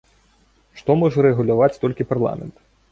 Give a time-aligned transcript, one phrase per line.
[0.79, 2.55] Што можа рэгуляваць толькі парламент?